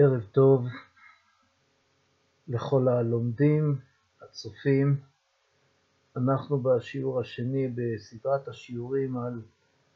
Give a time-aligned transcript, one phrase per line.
[0.00, 0.66] ערב טוב
[2.48, 3.78] לכל הלומדים,
[4.22, 5.00] הצופים.
[6.16, 9.42] אנחנו בשיעור השני בסדרת השיעורים על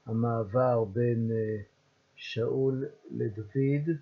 [0.07, 1.63] המעבר בין אה,
[2.15, 3.97] שאול לדוד,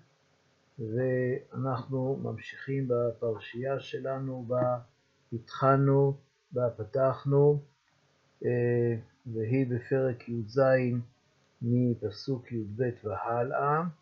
[0.79, 4.79] ואנחנו ממשיכים בפרשייה שלנו בה
[5.33, 6.17] התחלנו,
[6.51, 7.59] בה פתחנו,
[8.45, 8.95] אה,
[9.25, 10.61] והיא בפרק י"ז
[11.61, 14.00] מפסוק י"ב והלאה.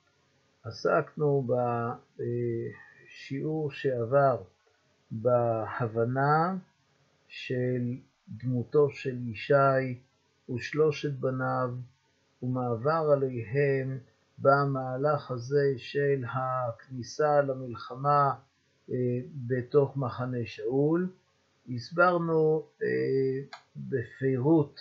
[0.63, 1.47] עסקנו
[2.17, 4.43] בשיעור שעבר
[5.11, 6.57] בהבנה
[7.27, 9.99] של דמותו של ישי
[10.49, 11.69] ושלושת בניו
[12.43, 13.97] ומעבר עליהם
[14.37, 18.33] במהלך הזה של הכניסה למלחמה
[18.89, 18.95] אה,
[19.47, 21.09] בתוך מחנה שאול.
[21.69, 22.87] הסברנו אה,
[23.75, 24.79] בפירוט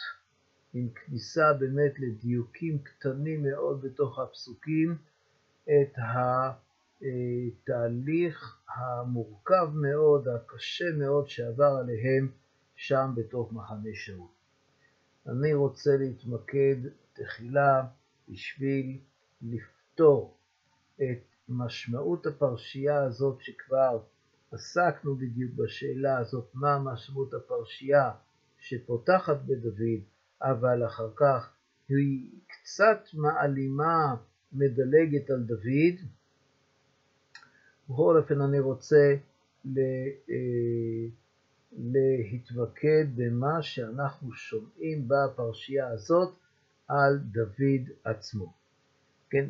[0.75, 4.97] עם כניסה באמת לדיוקים קטנים מאוד בתוך הפסוקים,
[5.69, 5.99] את
[7.67, 12.33] התהליך המורכב מאוד, הקשה מאוד שעבר עליהם
[12.75, 14.29] שם בתוך מחנה שאול.
[15.27, 16.77] אני רוצה להתמקד
[17.13, 17.87] תחילה
[18.29, 19.01] בשביל
[19.43, 20.39] לפתור
[20.95, 23.99] את משמעות הפרשייה הזאת שכבר
[24.53, 28.11] עסקנו בדיוק בשאלה הזאת, מה משמעות הפרשייה
[28.59, 30.03] שפותחת בדוד,
[30.43, 31.53] אבל אחר כך
[31.89, 34.17] היא קצת מעלימה
[34.53, 35.97] מדלגת על דוד.
[37.91, 39.17] בכל אופן אני רוצה
[39.67, 39.83] אה,
[41.73, 46.35] להתמקד במה שאנחנו שומעים בפרשייה הזאת
[46.89, 48.53] על דוד עצמו.
[49.31, 49.47] כן,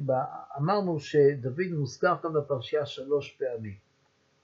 [0.58, 3.76] אמרנו שדוד מוזכר כאן בפרשייה שלוש פעמים.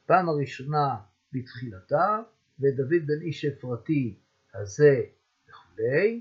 [0.07, 0.97] פעם הראשונה
[1.33, 2.19] בתחילתה,
[2.61, 4.15] ודוד בן איש אפרתי
[4.55, 5.03] הזה
[5.49, 6.21] וכולי,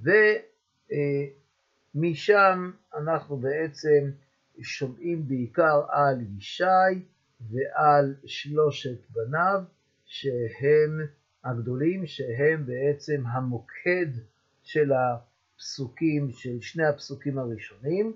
[0.00, 0.10] ו...
[0.92, 1.26] אה,
[1.94, 4.10] משם אנחנו בעצם
[4.62, 7.04] שומעים בעיקר על ישי
[7.40, 9.62] ועל שלושת בניו,
[10.04, 11.00] שהם
[11.44, 14.06] הגדולים, שהם בעצם המוקד
[14.62, 18.12] של הפסוקים, של שני הפסוקים הראשונים,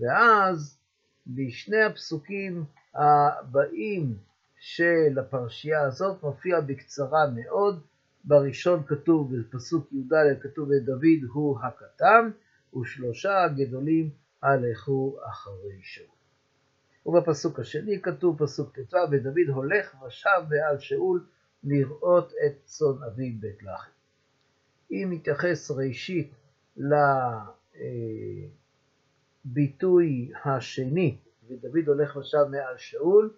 [0.00, 0.78] ואז
[1.26, 4.16] בשני הפסוקים הבאים
[4.58, 7.82] של הפרשייה הזאת מופיע בקצרה מאוד.
[8.24, 12.30] בראשון כתוב, בפסוק י"ד כתוב ודוד הוא הקטן,
[12.80, 14.10] ושלושה הגדולים
[14.42, 16.16] הלכו אחרי שאול.
[17.06, 21.26] ובפסוק השני כתוב, פסוק ט"ו, ודוד הולך ושב ועל שאול
[21.64, 23.90] לראות את צאן אביו בית לחם.
[24.90, 26.34] אם נתייחס ראשית
[29.46, 33.34] לביטוי השני, ודוד הולך ושב מעל שאול,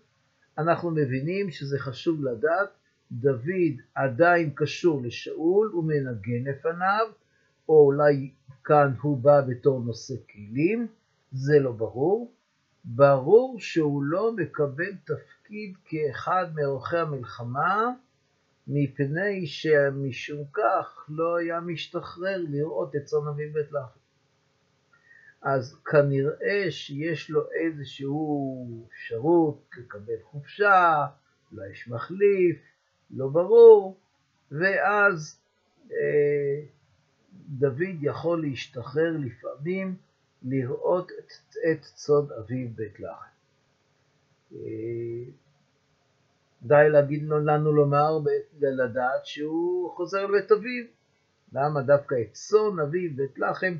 [0.59, 2.69] אנחנו מבינים שזה חשוב לדעת,
[3.12, 7.06] דוד עדיין קשור לשאול, הוא מנגן לפניו,
[7.69, 8.31] או אולי
[8.68, 10.86] כאן הוא בא בתור נושא כלים,
[11.32, 12.32] זה לא ברור.
[12.84, 17.90] ברור שהוא לא מקבל תפקיד כאחד מאורחי המלחמה,
[18.66, 23.98] מפני שמשום כך לא היה משתחרר לראות את צאן אביב בית לחם.
[25.42, 28.06] אז כנראה שיש לו איזושהי
[28.88, 31.06] אפשרות לקבל חופשה,
[31.52, 32.58] אולי יש מחליף,
[33.10, 33.96] לא ברור,
[34.50, 35.40] ואז
[35.90, 36.78] אה,
[37.49, 39.97] דוד יכול להשתחרר לפעמים
[40.43, 43.28] לראות את, את צוד אביו בית לחם.
[44.53, 44.59] אה,
[46.62, 48.19] די להגיד לנו לומר,
[48.60, 50.84] לדעת שהוא חוזר לבית אביו.
[51.53, 53.75] למה דווקא את צאן אביו בית לחם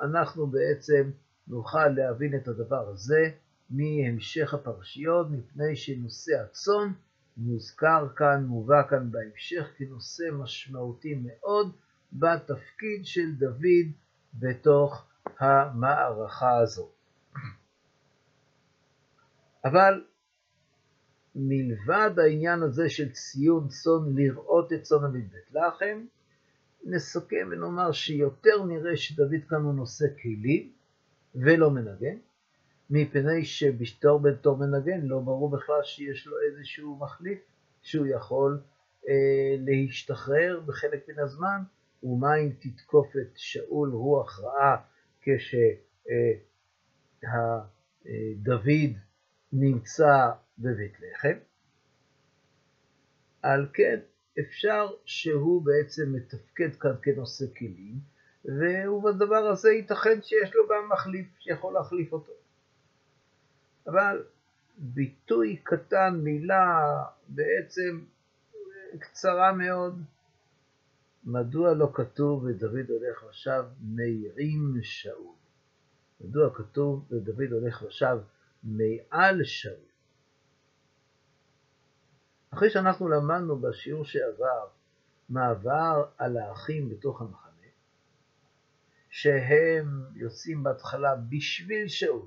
[0.00, 1.10] אנחנו בעצם
[1.48, 3.30] נוכל להבין את הדבר הזה
[3.70, 6.92] מהמשך הפרשיות, מפני שנושא הצאן
[7.36, 11.72] מוזכר כאן, מובא כאן בהמשך כנושא משמעותי מאוד,
[12.12, 13.92] בתפקיד של דוד
[14.34, 15.06] בתוך
[15.38, 16.88] המערכה הזו.
[19.64, 20.04] אבל
[21.34, 26.04] מלבד העניין הזה של ציון צאן, לראות את צאן אביב בית לחם,
[26.84, 30.72] נסכם ונאמר שיותר נראה שדוד כאן הוא נושא כלים
[31.34, 32.16] ולא מנגן,
[32.90, 37.38] מפני שבתור בתור מנגן לא ברור בכלל שיש לו איזשהו מחליף
[37.82, 38.60] שהוא יכול
[39.08, 41.62] אה, להשתחרר בחלק מן הזמן
[42.06, 44.76] ומה אם תתקוף את שאול רוח רעה
[45.20, 45.66] כשדוד
[49.52, 51.38] נמצא בבית לחם.
[53.42, 54.00] על כן
[54.40, 57.98] אפשר שהוא בעצם מתפקד כאן כנושא כלים,
[58.88, 62.32] ובדבר הזה ייתכן שיש לו גם מחליף שיכול להחליף אותו.
[63.86, 64.24] אבל
[64.78, 68.04] ביטוי קטן, מילה בעצם
[68.98, 70.02] קצרה מאוד,
[71.26, 75.34] מדוע לא כתוב ודוד הולך ושב מעירים שאול?
[76.20, 78.18] מדוע כתוב ודוד הולך ושב
[78.62, 79.86] מעל שאול?
[82.50, 84.66] אחרי שאנחנו למדנו בשיעור שעבר
[85.28, 87.66] מעבר על האחים בתוך המחנה,
[89.10, 92.26] שהם יוצאים בהתחלה בשביל שאול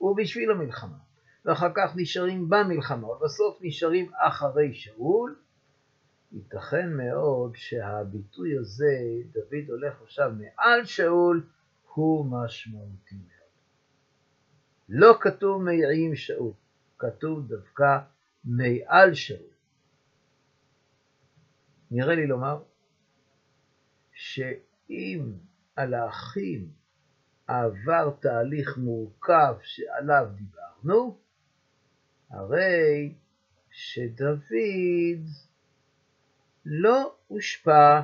[0.00, 0.98] ובשביל המלחמה,
[1.44, 5.36] ואחר כך נשארים במלחמה, ובסוף נשארים אחרי שאול,
[6.34, 8.98] ייתכן מאוד שהביטוי הזה,
[9.32, 11.46] דוד הולך עכשיו מעל שאול,
[11.94, 13.50] הוא משמעותי מאוד.
[14.88, 16.52] לא כתוב מעם שאול,
[16.98, 17.98] כתוב דווקא
[18.44, 19.50] מעל שאול.
[21.90, 22.62] נראה לי לומר
[24.12, 25.32] שאם
[25.76, 26.68] על האחים
[27.46, 31.18] עבר תהליך מורכב שעליו דיברנו,
[32.30, 33.14] הרי
[33.70, 34.40] שדוד
[36.64, 38.00] לא הושפע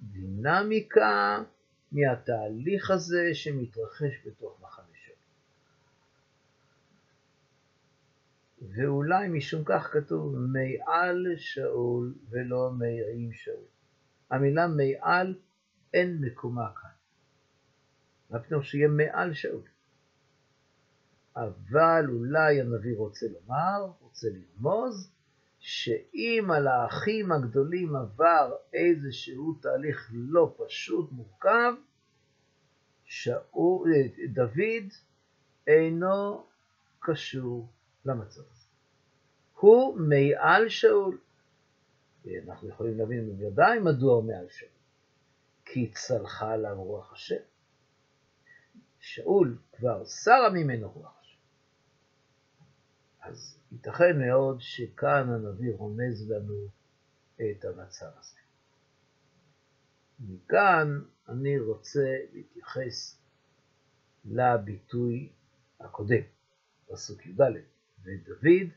[0.00, 1.42] מהדינמיקה,
[1.92, 5.14] מהתהליך הזה שמתרחש בתוך מחנה שלו.
[8.76, 13.64] ואולי משום כך כתוב מעל שאול ולא מעם שאול.
[14.30, 15.34] המילה מעל
[15.94, 16.90] אין מקומה כאן.
[18.30, 19.62] מה פתאום שיהיה מעל שאול?
[21.36, 25.13] אבל אולי הנביא רוצה לומר, רוצה לרמוז,
[25.66, 31.72] שאם על האחים הגדולים עבר איזשהו תהליך לא פשוט, מורכב,
[33.04, 33.92] שאול,
[34.32, 34.92] דוד
[35.66, 36.46] אינו
[37.00, 37.68] קשור
[38.04, 38.66] למצב הזה.
[39.60, 41.18] הוא מעל שאול.
[42.46, 44.70] אנחנו יכולים להבין בוודאי מדוע הוא מעל שאול.
[45.64, 47.42] כי צלחה עליו רוח השם.
[49.00, 51.38] שאול כבר שרה ממנו רוח השם.
[53.20, 56.68] אז ייתכן מאוד שכאן הנביא רומז לנו
[57.36, 58.40] את המצב הזה.
[60.20, 63.18] מכאן אני רוצה להתייחס
[64.24, 65.32] לביטוי
[65.80, 66.22] הקודם,
[66.86, 67.40] פסוק י"ד,
[68.02, 68.68] ודוד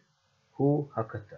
[0.56, 1.36] הוא הקטן.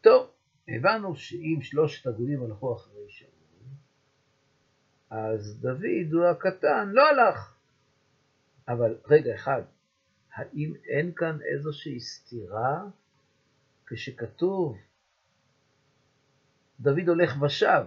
[0.00, 0.30] טוב,
[0.68, 3.30] הבנו שאם שלושת הגויים הלכו אחרי שאול,
[5.10, 7.56] אז דוד הוא הקטן, לא הלך.
[8.68, 9.62] אבל רגע אחד,
[10.34, 12.84] האם אין כאן איזושהי סתירה
[13.86, 14.78] כשכתוב
[16.80, 17.84] דוד הולך ושב?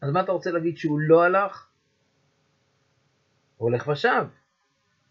[0.00, 1.68] אז מה אתה רוצה להגיד שהוא לא הלך?
[3.56, 4.24] הוא הולך ושב.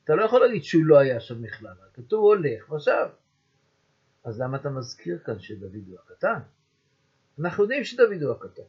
[0.03, 3.07] אתה לא יכול להגיד שהוא לא היה שם בכלל, כתוב הולך ושב.
[4.23, 6.39] אז למה אתה מזכיר כאן שדוד הוא הקטן?
[7.39, 8.63] אנחנו יודעים שדוד הוא הקטן.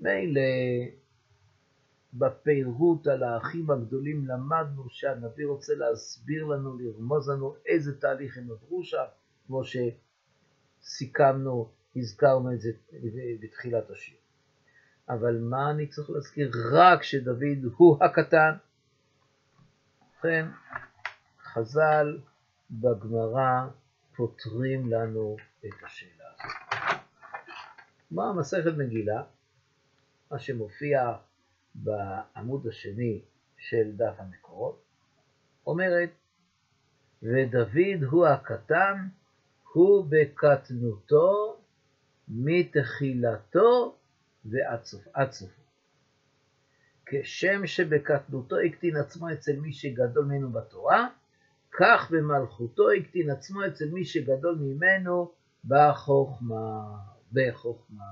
[0.00, 0.40] מילא
[2.14, 8.84] בפירוט על האחים הגדולים למדנו שהנביא רוצה להסביר לנו, לרמוז לנו איזה תהליך הם עברו
[8.84, 9.04] שם,
[9.46, 9.62] כמו
[10.80, 12.70] שסיכמנו, הזכרנו את זה
[13.40, 14.16] בתחילת השיר.
[15.08, 16.50] אבל מה אני צריך להזכיר?
[16.72, 18.52] רק שדוד הוא הקטן.
[20.24, 20.46] ובכן,
[21.42, 22.18] חז"ל
[22.70, 23.66] בגמרא
[24.16, 26.98] פותרים לנו את השאלה הזאת.
[28.10, 29.22] מה מסכת מגילה,
[30.30, 31.14] מה שמופיע
[31.74, 33.22] בעמוד השני
[33.56, 34.82] של דף המקורות,
[35.66, 36.10] אומרת,
[37.22, 39.08] ודוד הוא הקטן,
[39.72, 41.56] הוא בקטנותו
[42.28, 43.96] מתחילתו
[44.44, 44.84] ועד
[45.32, 45.60] סופו.
[47.06, 51.08] כשם שבקטנותו הקטין עצמו אצל מי שגדול ממנו בתורה,
[51.78, 55.32] כך במלכותו הקטין עצמו אצל מי שגדול ממנו
[55.64, 56.98] בחוכמה.
[57.32, 58.04] בחוכמה.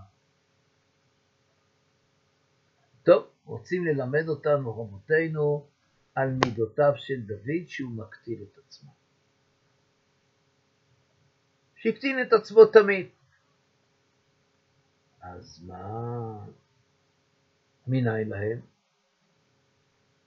[3.02, 5.66] טוב, רוצים ללמד אותנו רבותינו
[6.14, 8.90] על מידותיו של דוד שהוא מקטין את עצמו.
[11.76, 13.06] שהקטין את עצמו תמיד.
[15.20, 16.46] אז מה
[17.86, 18.60] מנין להם?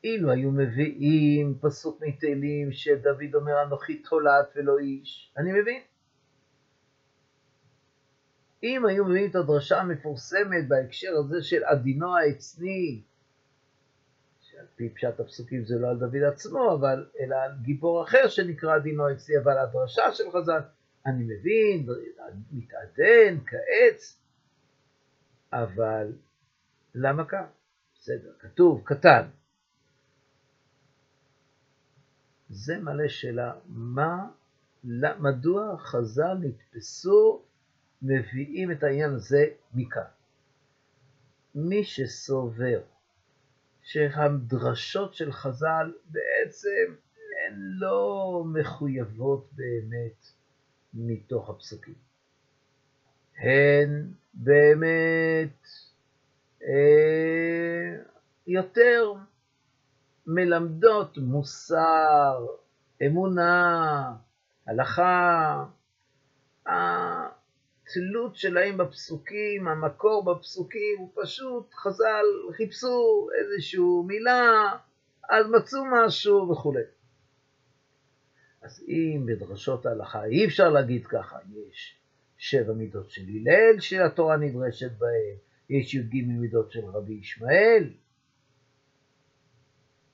[0.04, 5.82] אילו היו מביאים פסוק מתהילים שדוד אומר אנוכי תולעת ולא איש, אני מבין.
[8.64, 13.02] אם היו מביאים את הדרשה המפורסמת בהקשר הזה של עדינו העצני,
[14.42, 18.76] שעל פי פשט הפסוקים זה לא על דוד עצמו, אבל אלא על גיבור אחר שנקרא
[18.76, 20.62] עדינו העצני, אבל הדרשה של חז"ל,
[21.06, 21.88] אני מבין,
[22.52, 24.20] מתעדן כעץ,
[25.54, 26.14] אבל
[26.96, 27.46] למה כך?
[27.96, 29.28] בסדר, כתוב, קטן.
[32.50, 34.28] זה מלא שאלה, מה,
[35.20, 37.44] מדוע חז"ל נתפסו,
[38.08, 40.02] מביאים את העניין הזה מכאן?
[41.56, 42.82] מי שסובר
[43.84, 46.96] שהדרשות של חז"ל בעצם
[47.48, 50.26] הן לא מחויבות באמת
[50.94, 51.94] מתוך הפסוקים.
[53.38, 55.68] הן באמת
[56.64, 58.04] אה,
[58.48, 59.14] יותר
[60.28, 62.46] מלמדות מוסר,
[63.06, 64.16] אמונה,
[64.68, 65.66] הלכה,
[67.86, 72.26] התלות שלהם בפסוקים, המקור בפסוקים, הוא פשוט, חז"ל
[72.58, 74.78] חיפשו איזושהי מילה,
[75.30, 76.84] אז מצאו משהו וכולי.
[78.62, 81.38] אז אם בדרשות ההלכה אי אפשר להגיד ככה,
[81.70, 81.96] יש
[82.38, 85.36] שבע מידות של הלל שהתורה נדרשת בהן,
[85.70, 87.94] יש י"ג מידות של רבי ישמעאל,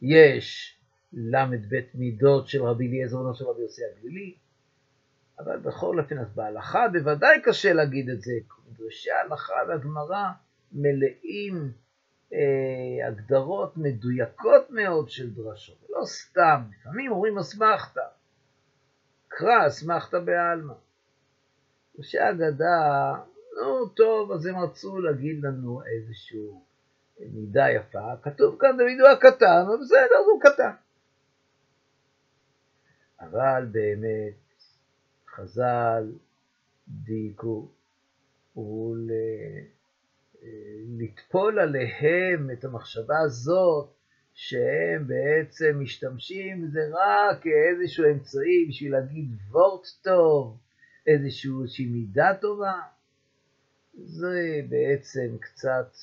[0.01, 0.77] יש
[1.13, 4.35] ל"ב מידות של רבי אליעזר בנו של רבי יוסי הגלילי,
[5.43, 8.31] אבל בכל אופן, אז בהלכה בוודאי קשה להגיד את זה,
[8.71, 10.25] מדרשי ההלכה והגמרא
[10.71, 11.71] מלאים
[12.33, 18.01] אה, הגדרות מדויקות מאוד של דרשות, לא סתם, לפעמים אומרים אסמכתא,
[19.27, 20.73] קרא אסמכתא בעלמא.
[21.97, 23.13] ראשי אגדה,
[23.61, 26.63] נו טוב, אז הם רצו להגיד לנו איזשהו
[27.19, 30.71] מידה יפה, כתוב כאן דוד הוא הקטן, אבל בסדר, הוא קטן.
[33.19, 34.33] אבל באמת,
[35.35, 36.11] חז"ל
[36.87, 37.67] דייקו,
[40.97, 43.89] ולטפול עליהם את המחשבה הזאת,
[44.33, 50.57] שהם בעצם משתמשים בזה רק כאיזשהו אמצעי בשביל להגיד וורט טוב,
[51.07, 52.81] איזושהי מידה טובה,
[53.93, 55.95] זה בעצם קצת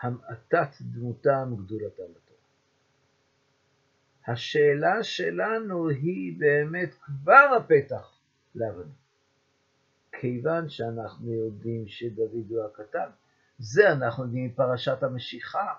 [0.00, 2.38] המעטת דמותם וגדולתם בתורה.
[4.26, 8.17] השאלה שלנו היא באמת כבר הפתח
[8.58, 8.92] להבנה.
[10.20, 13.08] כיוון שאנחנו יודעים שדוד הוא הקטן,
[13.58, 15.74] זה אנחנו יודעים מפרשת המשיחה.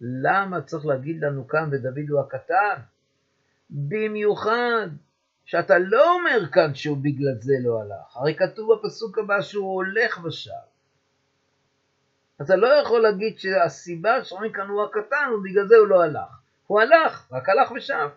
[0.00, 2.80] למה צריך להגיד לנו כאן ודוד הוא הקטן?
[3.70, 4.88] במיוחד
[5.44, 10.18] שאתה לא אומר כאן שהוא בגלל זה לא הלך, הרי כתוב בפסוק הבא שהוא הולך
[10.18, 10.74] בשער.
[12.42, 16.40] אתה לא יכול להגיד שהסיבה שאומרים כאן הוא הקטן, ובגלל זה הוא לא הלך.
[16.66, 18.08] הוא הלך, רק הלך ושם.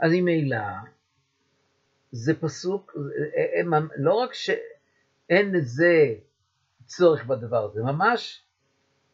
[0.00, 0.56] אז אם ממילא,
[2.14, 2.96] זה פסוק,
[3.96, 6.14] לא רק שאין לזה
[6.86, 8.44] צורך בדבר הזה, ממש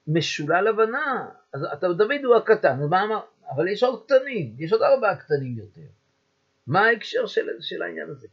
[0.06, 1.28] משולל הבנה.
[1.52, 3.20] אז אתה, דוד הוא הקטן, אמר?
[3.50, 5.88] אבל יש עוד קטנים, יש עוד ארבעה קטנים יותר.
[6.66, 8.28] מה ההקשר של, של העניין הזה?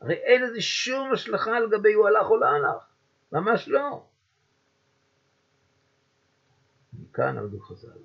[0.00, 2.84] הרי אין לזה שום השלכה לגבי הוא הלך או לא הלך.
[3.32, 4.04] ממש לא.
[6.92, 7.98] מכאן עמדו חז"ל,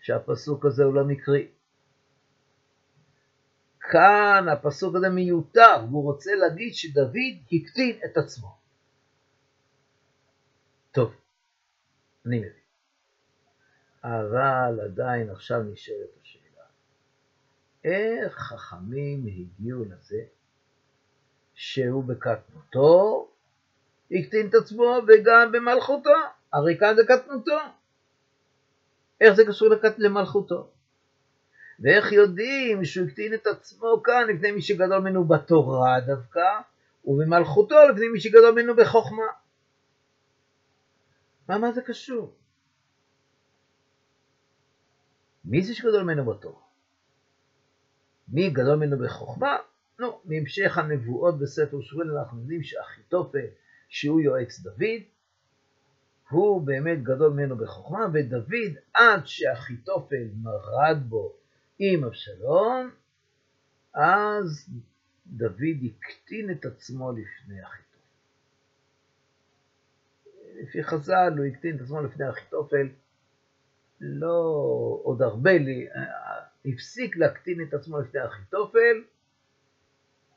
[0.00, 1.48] שהפסוק הזה הוא לא מקרי.
[3.92, 7.16] כאן הפסוק הזה מיותר, והוא רוצה להגיד שדוד
[7.52, 8.56] הקטין את עצמו.
[10.92, 11.14] טוב,
[12.26, 12.52] אני מבין.
[14.04, 16.64] אבל עדיין עכשיו נשאלת השאלה,
[17.84, 20.22] איך חכמים הגיעו לזה
[21.54, 23.28] שהוא בקטנותו
[24.10, 26.10] הקטין את עצמו וגם במלכותו,
[26.52, 27.58] הרי כאן זה קטנותו.
[29.20, 29.68] איך זה קשור.
[29.98, 30.70] למלכותו?
[31.82, 36.60] ואיך יודעים שהוא הקטין את עצמו כאן לפני מי שגדול ממנו בתורה דווקא,
[37.04, 39.26] ובמלכותו לפני מי שגדול ממנו בחוכמה?
[41.48, 42.34] מה, מה זה קשור?
[45.44, 46.62] מי זה שגדול ממנו בתורה?
[48.28, 49.56] מי גדול ממנו בחוכמה?
[49.98, 53.46] נו, מהמשך הנבואות בספר שמואל אנחנו יודעים שאחיתופל
[53.88, 55.02] שהוא יועץ דוד,
[56.30, 61.41] הוא באמת גדול ממנו בחוכמה, ודוד עד שאחיתופל מרד בו
[61.78, 62.90] עם אבשלום,
[63.94, 64.68] אז
[65.26, 67.92] דוד הקטין את עצמו לפני אחיתופל.
[70.62, 72.88] לפי חז"ל הוא הקטין את עצמו לפני אחיתופל,
[74.00, 74.54] לא
[75.02, 75.88] עוד הרבה, לי,
[76.64, 79.04] הפסיק להקטין את עצמו לפני אחיתופל,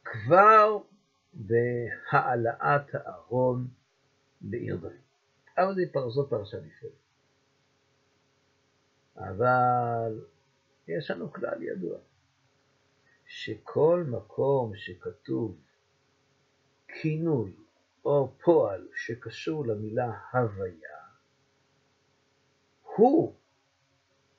[0.03, 0.77] כבר
[1.33, 3.67] בהעלאת הארון
[4.41, 4.91] לעיר דוד.
[5.57, 6.93] אבל זה פרזות פרשה נפרדת.
[9.17, 10.19] אבל
[10.87, 11.99] יש לנו כלל ידוע,
[13.25, 15.57] שכל מקום שכתוב
[16.87, 17.55] כינוי
[18.05, 20.97] או פועל שקשור למילה הוויה,
[22.95, 23.35] הוא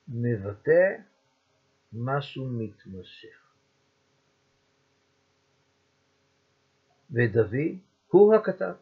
[0.09, 0.97] מבטא
[1.93, 3.47] משהו מתמשך.
[7.11, 7.55] ודוד
[8.07, 8.75] הוא הכתב.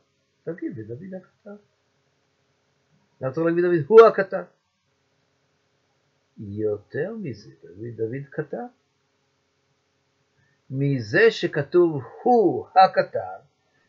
[0.45, 1.57] תגיד, ודוד הכתב.
[3.21, 4.45] למה צריך להגיד דוד הוא הכתב?
[6.39, 8.67] יותר מזה, דוד, דוד כתב.
[10.71, 13.41] מזה שכתוב הוא הכתב,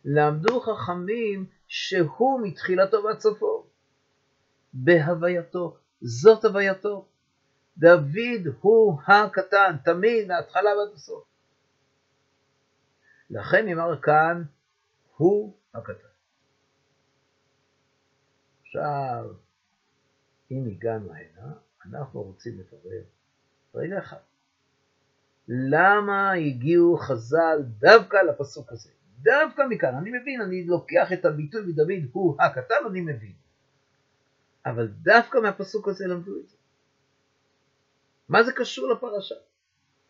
[0.06, 3.66] למדו חכמים שהוא מתחילתו ועד סופו.
[4.74, 7.08] בהווייתו, זאת הווייתו.
[7.78, 11.26] דוד הוא הקטן, תמיד, מההתחלה ועד הסוף.
[13.30, 14.44] לכן נאמר כאן,
[15.16, 16.08] הוא הקטן.
[18.62, 19.34] עכשיו,
[20.52, 21.54] אם הגענו הנה,
[21.90, 23.04] אנחנו רוצים לברר
[23.76, 24.18] רגע אחד.
[25.48, 28.90] למה הגיעו חז"ל דווקא לפסוק הזה?
[29.22, 33.34] דווקא מכאן, אני מבין, אני לוקח את הביטוי מדוד הוא הכתב, אני מבין.
[34.66, 36.58] אבל דווקא מהפסוק הזה למדו את זה.
[38.30, 39.36] מה זה קשור לפרשה?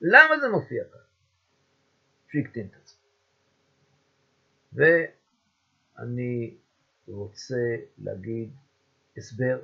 [0.02, 1.00] למה זה מופיע כאן?
[4.74, 6.58] ואני
[7.08, 8.52] רוצה להגיד
[9.18, 9.60] הסבר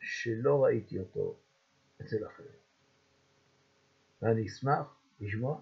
[0.00, 1.36] שלא ראיתי אותו
[2.00, 2.60] אצל אחרים.
[4.22, 5.60] ואני אשמח לשמוע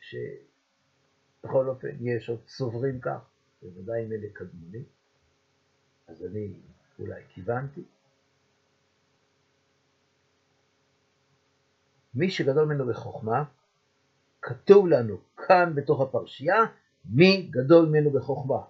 [0.00, 3.20] שבכל אופן יש עוד סוברים כך,
[3.62, 4.84] בוודאי אם אלה קדמונים,
[6.08, 6.52] אז אני
[6.98, 7.84] אולי כיוונתי.
[12.14, 13.44] מי שגדול ממנו בחוכמה,
[14.42, 16.64] כתוב לנו כאן בתוך הפרשייה,
[17.04, 18.62] מי גדול ממנו בחוכמה.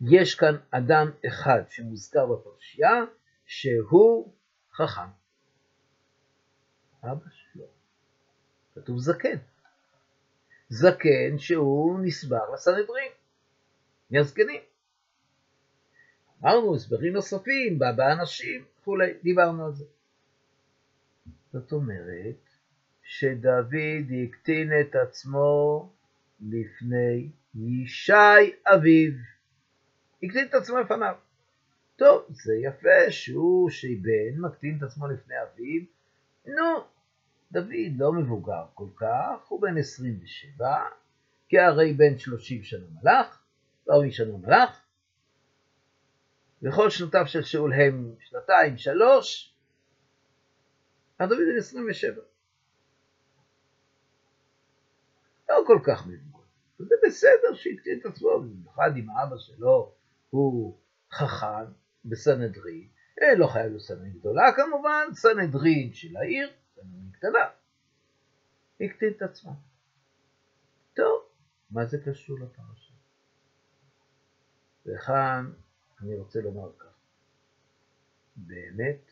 [0.00, 3.04] יש כאן אדם אחד שמוזכר בפרשייה,
[3.48, 4.32] שהוא
[4.72, 5.08] חכם.
[7.04, 7.64] אבא שלו.
[8.74, 9.36] כתוב זקן.
[10.68, 13.12] זקן שהוא נסבר לסנהדרין,
[14.10, 14.60] מהזקנים.
[16.42, 19.84] אמרנו הסברים נוספים, באנשים וכולי, דיברנו על זה.
[21.52, 22.50] זאת אומרת
[23.02, 23.74] שדוד
[24.24, 25.92] הקטין את עצמו
[26.40, 29.12] לפני ישי אביו.
[30.22, 31.14] הקטין את עצמו לפניו.
[31.98, 35.82] טוב, זה יפה שהוא שבן מקטין את עצמו לפני אביו.
[36.46, 36.84] נו,
[37.52, 40.84] דוד לא מבוגר כל כך, הוא בן 27,
[41.48, 43.42] כי הרי בן 30 שנה מלך,
[43.86, 44.80] לא שנה מלך,
[46.62, 49.54] וכל שנותיו של שאול הם שנתיים, שלוש,
[51.18, 52.20] אז דוד בן 27.
[55.48, 56.44] לא כל כך מבוגר.
[56.78, 59.92] זה בסדר שהקטין את עצמו, במיוחד עם האבא שלו
[60.30, 60.78] הוא
[61.12, 61.64] חכם
[62.04, 62.88] בסנהדרין,
[63.22, 67.44] אה, לא חייב להיות סנהדרין גדולה כמובן, סנהדרין של העיר, סנהדרין קטנה.
[68.80, 69.52] הקטין את עצמו.
[70.94, 71.22] טוב,
[71.70, 72.94] מה זה קשור לפרשה?
[74.86, 75.52] וכאן
[76.00, 76.94] אני רוצה לומר כך,
[78.36, 79.10] באמת,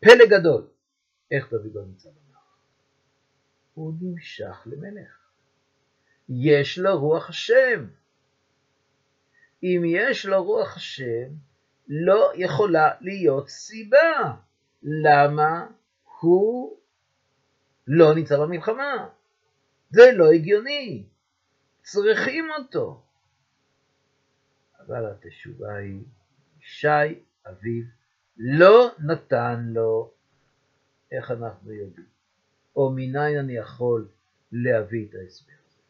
[0.00, 0.68] פלא גדול,
[1.30, 2.56] איך דוד לא נמצא במלך.
[3.74, 5.30] הוא נמשך למלך.
[6.28, 7.86] יש לו רוח השם.
[9.62, 11.28] אם יש לו רוח השם,
[11.88, 14.34] לא יכולה להיות סיבה
[14.82, 15.66] למה
[16.20, 16.78] הוא
[17.86, 19.08] לא נמצא במלחמה.
[19.90, 21.06] זה לא הגיוני.
[21.82, 23.02] צריכים אותו.
[24.78, 26.02] אבל התשובה היא,
[26.60, 27.84] שי אביו
[28.36, 30.10] לא נתן לו,
[31.12, 32.06] איך אנחנו יודעים?
[32.76, 34.08] או מניין אני יכול
[34.52, 35.80] להביא את ההסבר הזה?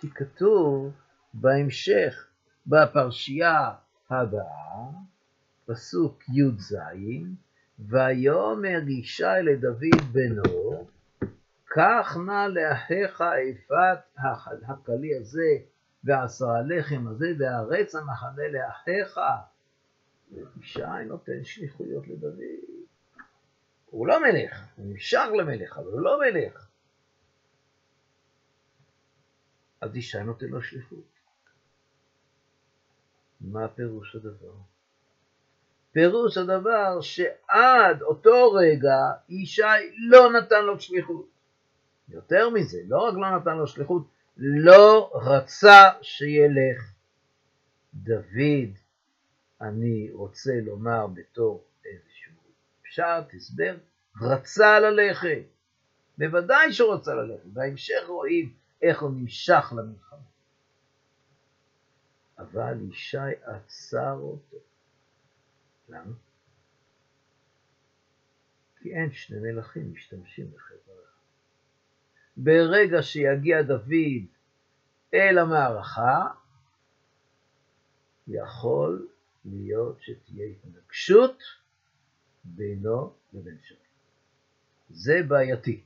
[0.00, 0.92] כי כתוב
[1.34, 2.28] בהמשך,
[2.66, 3.70] בפרשייה
[4.10, 4.90] הבאה,
[5.66, 6.76] פסוק י"ז,
[7.78, 10.86] ויאמר ישי לדוד בנו,
[11.64, 14.20] קח נא לאחיך אפת
[14.68, 15.56] הקלי הזה
[16.04, 19.20] ועשה הלחם הזה והרץ המחנה לאחיך.
[20.60, 22.38] ישי נותן שליחויות לדוד.
[23.86, 26.68] הוא לא מלך, הוא נמשך למלך, אבל הוא לא מלך.
[29.80, 31.11] אז ישי נותן לו שליחות.
[33.44, 34.54] מה פירוש הדבר?
[35.92, 38.96] פירוש הדבר שעד אותו רגע
[39.28, 39.62] ישי
[40.10, 41.28] לא נתן לו שליחות.
[42.08, 44.02] יותר מזה, לא רק לא נתן לו שליחות,
[44.36, 46.92] לא רצה שילך.
[47.94, 48.70] דוד,
[49.60, 52.32] אני רוצה לומר בתור איזשהו
[52.82, 53.76] פשט, הסבר,
[54.20, 55.42] רצה ללכת.
[56.18, 57.46] בוודאי שהוא רצה ללכת.
[57.46, 58.52] בהמשך רואים
[58.82, 60.31] איך הוא נמשך למלחמה.
[62.38, 64.56] אבל ישי עצר אותו.
[65.88, 66.14] למה?
[68.80, 71.22] כי אין שני מלכים משתמשים בחבר אחד.
[72.36, 74.26] ברגע שיגיע דוד
[75.14, 76.26] אל המערכה,
[78.28, 79.08] יכול
[79.44, 81.42] להיות שתהיה התנגשות
[82.44, 83.78] בינו לבין שאול.
[84.90, 85.84] זה בעייתי.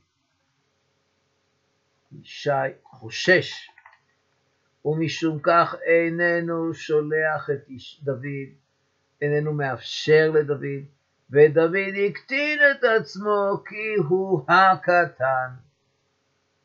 [2.11, 2.49] ישי
[2.83, 3.69] חושש,
[4.87, 7.69] ומשום כך איננו שולח את
[8.03, 8.25] דוד,
[9.21, 10.85] איננו מאפשר לדוד,
[11.31, 15.49] ודוד הקטין את עצמו כי הוא הקטן.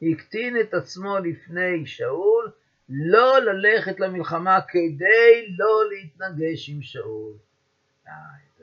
[0.03, 2.51] הקטין את עצמו לפני שאול,
[2.89, 7.33] לא ללכת למלחמה כדי לא להתנגש עם שאול.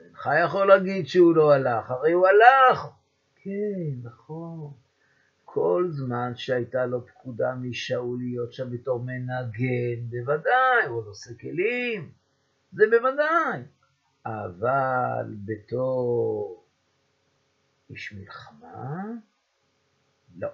[0.04, 2.86] אינך יכול להגיד שהוא לא הלך, הרי הוא הלך.
[3.36, 3.50] כן,
[4.02, 4.72] נכון.
[5.52, 12.12] כל זמן שהייתה לו פקודה משאול להיות שם בתור מנגן, בוודאי, הוא נושא כלים,
[12.72, 13.62] זה בוודאי.
[14.26, 16.64] אבל בתור
[17.90, 19.04] איש מלחמה?
[20.36, 20.48] לא.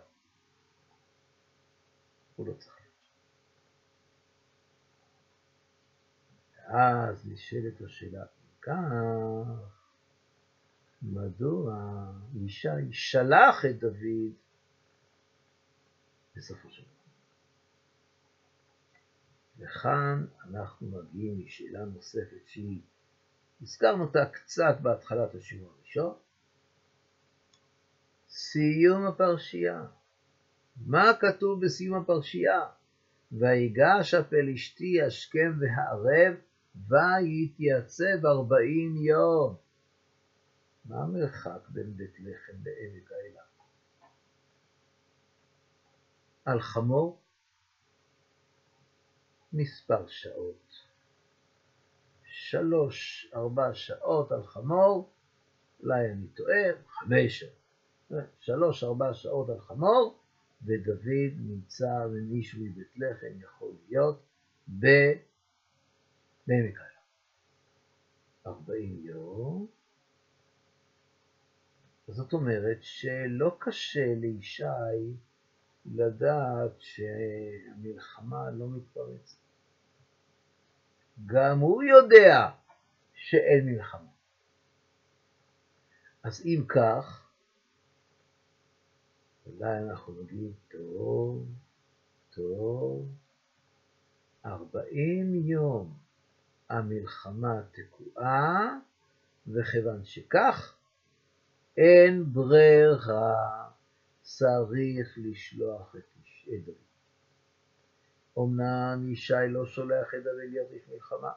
[2.36, 3.08] הוא לא צריך להיות.
[6.56, 8.24] ואז נשאלת השאלה,
[8.62, 8.72] כך,
[11.02, 11.74] מדוע
[12.34, 14.45] ישי שלח את דוד
[16.36, 16.96] בסופו של דבר?
[19.58, 22.80] וכאן אנחנו מגיעים לשאלה נוספת שהיא,
[23.62, 26.14] הזכרנו אותה קצת בהתחלת השיעור הראשון,
[28.28, 29.86] סיום הפרשייה.
[30.86, 32.60] מה כתוב בסיום הפרשייה?
[33.32, 36.34] ויגש הפלישתי השכם והערב
[36.74, 39.56] ויתייצב ארבעים יום.
[40.84, 43.45] מה המרחק בין בית לחם לעמק האלה?
[46.46, 47.20] על חמור
[49.52, 50.86] מספר שעות.
[52.24, 55.12] שלוש, ארבע שעות על חמור,
[55.80, 58.26] אולי אני טועה, חמש שעות.
[58.40, 60.18] שלוש, ארבע שעות על חמור,
[60.62, 64.22] ודוד נמצא ומישהו מבית לחם יכול להיות
[64.66, 65.00] בעמק
[66.48, 67.00] האלה.
[68.46, 69.66] ארבעים יום.
[72.08, 74.64] זאת אומרת שלא קשה לישי
[75.94, 79.36] לדעת שהמלחמה לא מתפרצת.
[81.26, 82.50] גם הוא יודע
[83.14, 84.10] שאין מלחמה.
[86.22, 87.30] אז אם כך,
[89.46, 91.46] אולי אנחנו נגיד, טוב,
[92.30, 93.08] טוב,
[94.44, 95.96] ארבעים יום
[96.68, 98.78] המלחמה תקועה,
[99.46, 100.76] וכיוון שכך,
[101.76, 103.65] אין ברירה,
[104.26, 106.74] צריך לשלוח את דוד.
[108.38, 111.32] אמנם ישי לא שולח את דוד להיות איש מלחמה,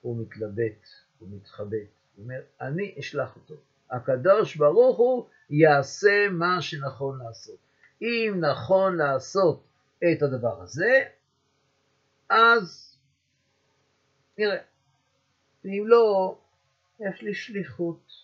[0.00, 0.86] הוא מתלבט,
[1.18, 3.54] הוא מתחבט, הוא אומר, אני אשלח אותו.
[3.90, 7.58] הקדוש ברוך הוא יעשה מה שנכון לעשות.
[8.02, 9.64] אם נכון לעשות
[9.98, 11.04] את הדבר הזה,
[12.30, 12.98] אז
[14.38, 14.62] נראה.
[15.64, 16.38] ואם לא,
[17.00, 18.23] יש לי שליחות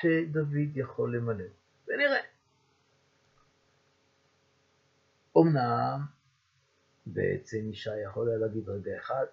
[0.00, 1.44] שדוד יכול למלא,
[1.88, 2.20] ונראה.
[5.38, 6.00] אמנם
[7.06, 9.26] בעצם אישה יכול היה להגיד רגע אחד,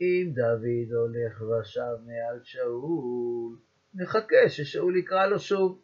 [0.00, 3.56] אם דוד הולך ושב מעל שאול,
[3.94, 5.80] נחכה ששאול יקרא לו שוב.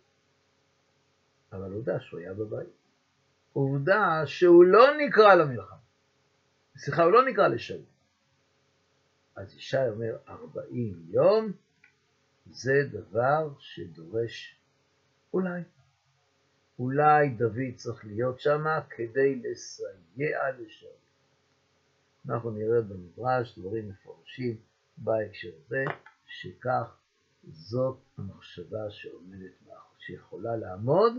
[1.52, 2.68] אבל עובדה שהוא היה בבית.
[3.52, 5.78] עובדה שהוא לא נקרא למלחמה.
[6.76, 7.80] סליחה, הוא לא נקרא לשאול.
[9.36, 11.52] אז ישי אומר, ארבעים יום
[12.46, 14.60] זה דבר שדורש
[15.34, 15.60] אולי.
[16.78, 20.92] אולי דוד צריך להיות שם כדי לסייע לשאול.
[22.28, 24.56] אנחנו נראה במדרש דברים מפורשים
[24.96, 25.84] בהקשר הזה,
[26.26, 26.96] שכך
[27.48, 29.54] זאת המחשבה שעומדת,
[29.98, 31.12] שיכולה לעמוד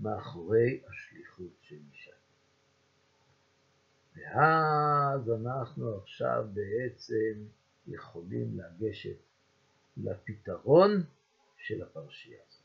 [0.00, 2.10] מאחורי השליחות של אישה.
[4.16, 7.44] ואז אנחנו עכשיו בעצם
[7.86, 9.16] יכולים לגשת
[10.04, 11.02] לפתרון
[11.56, 12.62] של הפרשייה הזאת.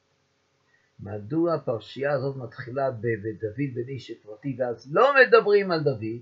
[1.00, 6.22] מדוע הפרשייה הזאת מתחילה בדוד בן איש אפרתי ואז לא מדברים על דוד?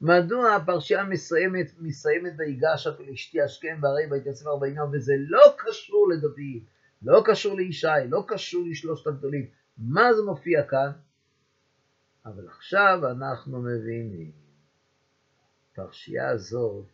[0.00, 6.62] מדוע הפרשייה מסיימת, מסיימת ויגש הפלישתי השכם והרי ויתייצב ארבעים יום וזה לא קשור לדוד,
[7.02, 9.46] לא קשור לישי, לא קשור לשלושת הגדולים.
[9.78, 10.90] מה זה מופיע כאן?
[12.26, 14.32] אבל עכשיו אנחנו מבינים,
[15.72, 16.84] הפרשייה הזאת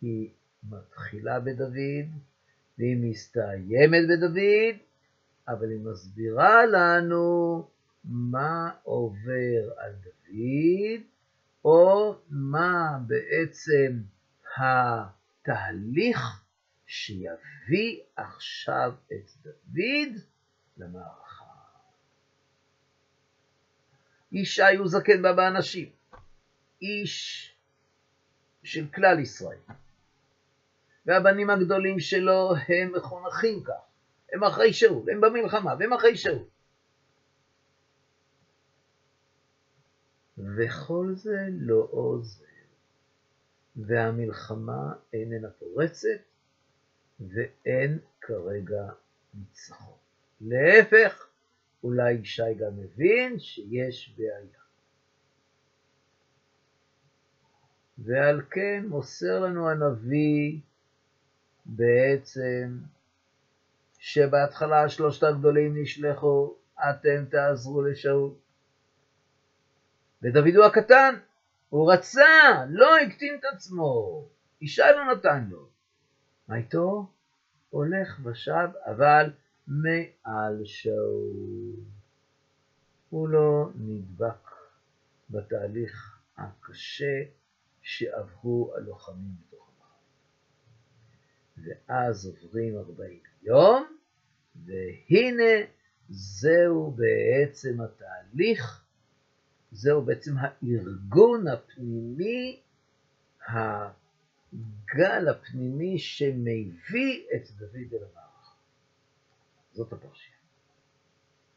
[0.00, 0.30] היא
[0.70, 1.74] מתחילה בדוד
[2.78, 4.36] והיא מסתיימת בדוד,
[5.48, 7.68] אבל היא מסבירה לנו
[8.04, 11.00] מה עובר על דוד,
[11.64, 13.98] או מה בעצם
[14.56, 16.44] התהליך
[16.86, 20.22] שיביא עכשיו את דוד
[20.76, 21.44] למערכה.
[24.32, 25.88] ישי הוא זקן בה באנשים,
[26.82, 27.48] איש
[28.62, 29.58] של כלל ישראל.
[31.06, 33.72] והבנים הגדולים שלו הם מחונכים כך,
[34.32, 36.44] הם אחרי שאול, הם במלחמה, והם אחרי שאול.
[40.38, 42.44] וכל זה לא עוזר,
[43.76, 46.08] והמלחמה איננה פורצת,
[47.20, 48.92] ואין כרגע
[49.34, 49.96] ניצחון.
[50.40, 51.26] להפך,
[51.84, 54.62] אולי ישי גם מבין שיש בעיה.
[57.98, 60.60] ועל כן מוסר לנו הנביא
[61.66, 62.78] בעצם
[63.98, 66.54] שבהתחלה שלושת הגדולים נשלחו,
[66.90, 68.30] אתם תעזרו לשאול.
[70.22, 71.14] ודוד הוא הקטן,
[71.68, 74.24] הוא רצה, לא הקטין את עצמו,
[74.60, 75.68] ישי לא נתן לו.
[76.48, 77.06] מה איתו?
[77.70, 79.30] הולך ושב, אבל
[79.66, 81.76] מעל שאול.
[83.10, 84.50] הוא לא נדבק
[85.30, 87.22] בתהליך הקשה
[87.82, 89.51] שעברו הלוחמים.
[91.62, 93.96] ואז עוברים 40 יום,
[94.64, 95.66] והנה
[96.08, 98.84] זהו בעצם התהליך,
[99.72, 102.60] זהו בעצם הארגון הפנימי,
[103.48, 108.54] הגל הפנימי שמביא את דוד אל המערכה.
[109.72, 110.36] זאת הפרשייה.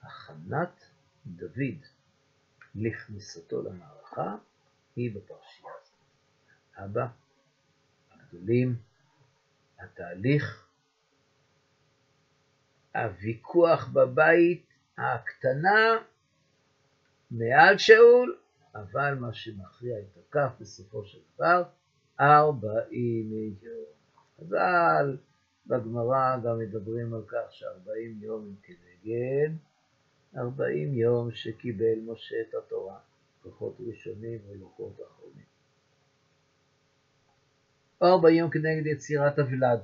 [0.01, 0.85] הכנת
[1.25, 1.85] דוד
[2.75, 4.35] לכניסתו למערכה
[4.95, 5.95] היא בפרשייה הזאת.
[6.75, 7.07] אבא,
[8.11, 8.75] הגדולים,
[9.79, 10.67] התהליך,
[12.95, 14.65] הוויכוח בבית,
[14.97, 15.97] הקטנה,
[17.31, 18.38] מעל שאול,
[18.75, 21.63] אבל מה שמכריע את הכף בסופו של דבר,
[22.19, 23.85] ארבעים יום.
[24.39, 25.17] חז"ל
[25.67, 29.51] בגמרא גם מדברים על כך שארבעים יום הם כנגד
[30.38, 32.99] ארבעים יום שקיבל משה את התורה,
[33.45, 35.24] לוחות ראשונים ולוחות אחרונים.
[38.03, 39.79] ארבעים יום כנגד יצירת הוולד.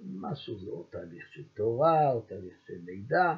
[0.00, 3.36] משהו זה או תהליך של תורה, או תהליך של לידה,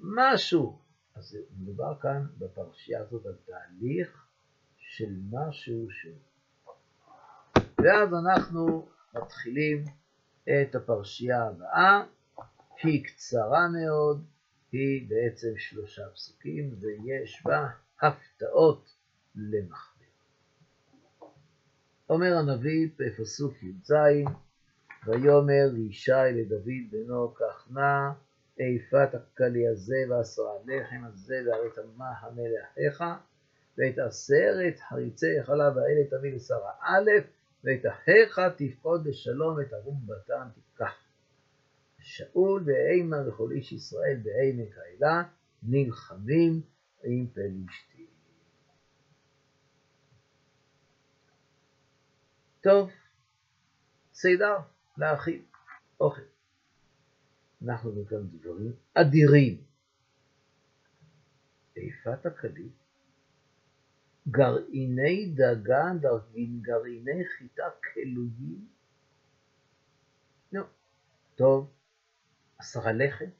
[0.00, 0.78] משהו.
[1.14, 4.26] אז מדובר כאן בפרשייה הזאת על תהליך
[4.76, 6.06] של משהו ש...
[7.78, 9.84] ואז אנחנו מתחילים
[10.44, 12.04] את הפרשייה הבאה,
[12.82, 14.24] היא קצרה מאוד,
[14.72, 17.68] היא בעצם שלושה פסוקים, ויש בה
[18.02, 18.94] הפתעות
[19.34, 19.97] למחבר.
[22.10, 23.92] אומר הנביא בפסוק י"ז,
[25.06, 28.10] ויאמר ישי לדוד בנו, קח נא
[28.58, 33.04] איפת הקלי הזה ועשרה לחם הזה והרי תמה המלאכיך,
[33.78, 37.10] ואת עשרת חריצי חלב האלה תביא לשרה א',
[37.64, 40.94] ואת אחיך תפקוד לשלום, את ארום בתם תיקח.
[42.00, 45.22] שאול ואימה וכל איש ישראל בעמק האלה
[45.62, 46.60] נלחמים
[47.04, 47.97] עם פלישתים.
[52.60, 52.90] טוב,
[54.12, 54.56] סיידר
[54.98, 55.44] לאחים,
[56.00, 56.22] אוכל.
[57.64, 59.64] אנחנו רואים כאן דברים אדירים.
[61.76, 62.68] איפת הכלי,
[64.28, 65.98] גרעיני דגן,
[66.62, 67.62] גרעיני חיטה
[67.94, 68.68] כלויים.
[70.52, 70.62] נו,
[71.34, 71.72] טוב,
[72.58, 73.30] עשרה לחם.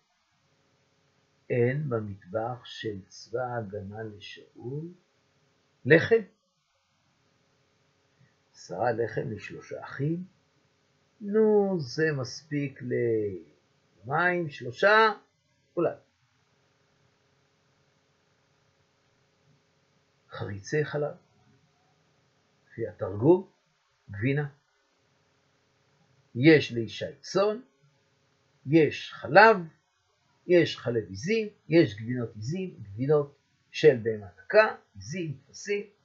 [1.51, 4.85] אין במטבח של צבא ההגנה לשאול
[5.85, 6.38] לחם.
[8.59, 10.25] עשרה לחם לשלושה אחים.
[11.21, 12.81] נו, זה מספיק
[14.05, 15.13] למים, שלושה,
[15.77, 15.95] אולי.
[20.31, 21.15] חריצי חלב,
[22.67, 23.51] לפי התרגום,
[24.11, 24.49] גבינה.
[26.35, 27.61] יש לישי צאן,
[28.67, 29.57] יש חלב,
[30.47, 33.39] יש חלב עיזים, יש גבינות עיזים, גבינות
[33.71, 35.98] של בהמה דקה, עיזים, כבשים.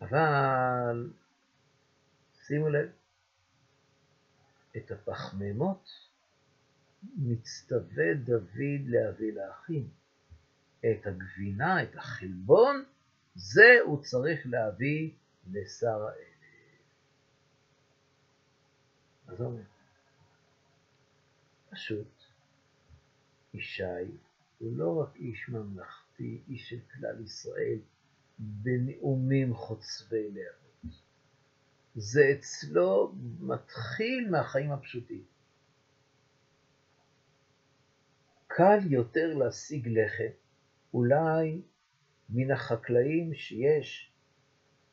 [0.00, 1.12] אבל
[2.46, 2.90] שימו לב,
[4.76, 5.90] את הפחמימות
[7.16, 9.88] מצטווה דוד להביא לאחים.
[10.80, 12.84] את הגבינה, את החלבון,
[13.34, 15.10] זה הוא צריך להביא
[15.52, 16.22] לשר האל.
[19.26, 19.62] אז אומר,
[21.70, 22.22] פשוט,
[23.54, 23.82] ישי
[24.58, 27.78] הוא לא רק איש ממלכתי, איש של כלל ישראל,
[28.38, 31.02] בנאומים חוצבי להבות.
[31.94, 35.24] זה אצלו מתחיל מהחיים הפשוטים.
[38.46, 40.32] קל יותר להשיג לחם,
[40.94, 41.62] אולי
[42.30, 44.12] מן החקלאים שיש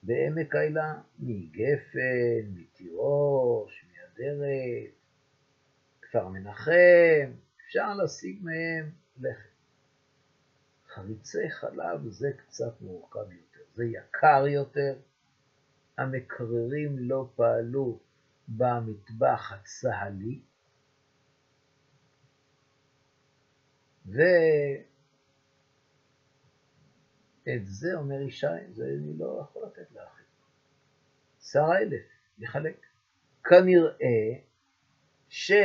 [0.04, 4.94] בעמק האלה, מגפן, מתירוש, אדרת,
[6.02, 7.32] כפר מנחם,
[7.66, 9.55] אפשר להשיג מהם לחם.
[10.96, 14.96] חריצי חלב זה קצת מורכב יותר, זה יקר יותר,
[15.98, 18.00] המקררים לא פעלו
[18.48, 20.42] במטבח הצה"לי,
[24.06, 24.26] ואת
[27.64, 30.26] זה אומר ישי, זה אני לא יכול לתת לאחים.
[31.42, 32.06] שר האלף,
[32.40, 32.86] יחלק.
[33.44, 34.40] כנראה
[35.30, 35.64] שלא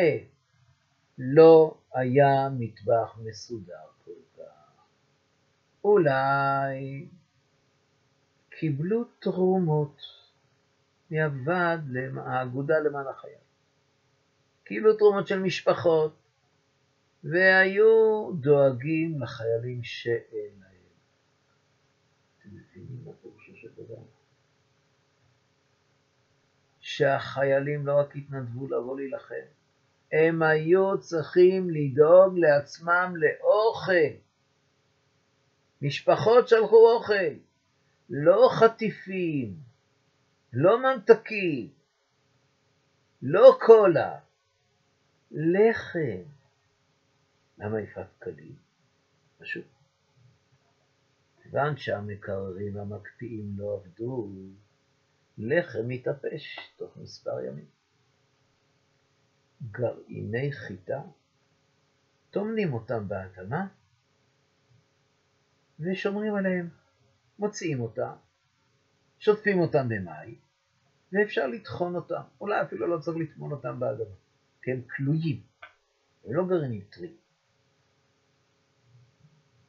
[1.95, 4.20] היה מטבח מסודר כל.
[5.85, 7.09] אולי
[8.51, 9.97] קיבלו תרומות
[11.11, 13.35] מהוועד, האגודה למען החייל.
[14.65, 16.17] קיבלו תרומות של משפחות,
[17.25, 20.71] והיו דואגים לחיילים שאין להם.
[22.39, 24.03] אתם מבינים מה פירושו של דבר?
[26.81, 29.35] שהחיילים לא רק התנדבו לבוא להילחם,
[30.13, 34.30] הם היו צריכים לדאוג לעצמם לאוכל.
[35.83, 37.35] משפחות שלחו אוכל,
[38.11, 39.57] לא חטיפים,
[40.53, 41.69] לא ממתקים,
[43.23, 44.19] לא קולה,
[45.31, 46.23] לחם.
[47.59, 48.55] למה יפת קלים?
[49.39, 49.65] פשוט.
[51.43, 54.29] כיוון שהמקררים המקפיאים לא עבדו,
[55.39, 57.65] לחם מתאפש תוך מספר ימים.
[59.71, 61.03] גרעיני חיטה,
[62.31, 63.67] טומנים אותם באדמה
[65.81, 66.69] ושומרים עליהם.
[67.41, 68.13] מוציאים אותם,
[69.19, 70.39] שוטפים אותם במים,
[71.13, 72.23] ואפשר לטחון אותם.
[72.41, 74.15] אולי אפילו לא צריך לטמון אותם באדמה,
[74.63, 75.43] כי הם כלואים,
[76.25, 77.17] הם לא גרעינים טריים.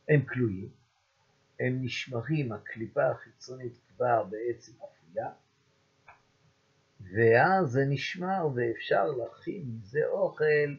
[0.10, 0.70] הם כלואים,
[1.60, 5.30] הם נשמרים, הקליפה החיצונית כבר בעצם אפויה,
[7.02, 10.76] ואז זה נשמר ואפשר להכין מזה אוכל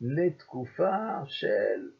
[0.00, 1.90] לתקופה של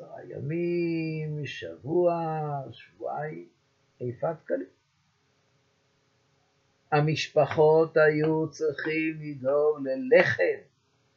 [0.00, 2.24] עשרה ימים, שבוע,
[2.72, 3.48] שבועיים,
[4.00, 4.66] איפת קלים.
[6.92, 10.60] המשפחות היו צריכים לדאוג ללחם,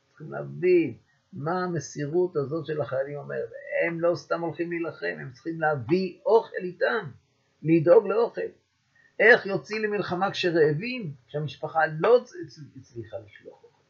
[0.10, 0.98] צריכים להבין
[1.34, 3.50] מה המסירות הזאת של החיילים אומרת.
[3.86, 7.12] הם לא סתם הולכים להילחם, הם צריכים להביא אוכל איתם,
[7.63, 8.41] לדאוג לאוכל.
[9.19, 12.24] איך יוצאים למלחמה כשרעבים, כשהמשפחה לא
[12.76, 13.84] הצליחה לשלוח אוכל?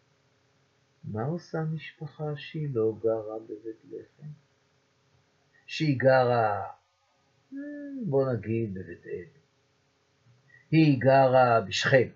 [1.03, 4.27] מה עושה משפחה שהיא לא גרה בבית לחם?
[5.65, 6.71] שהיא גרה,
[8.05, 9.25] בוא נגיד, בבית אל.
[10.71, 12.07] היא גרה בשכם.